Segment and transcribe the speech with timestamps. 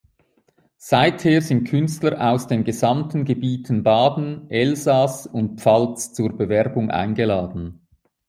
[0.77, 7.85] Seither sind Künstler aus den gesamten Gebieten Baden, Elsass und Pfalz zur Bewerbung eingeladen.